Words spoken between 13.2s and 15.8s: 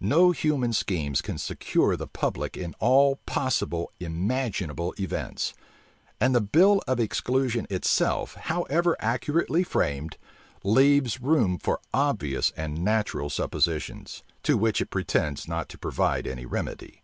suppositions, to which it pretends not to